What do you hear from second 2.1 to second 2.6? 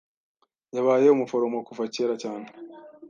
cyane.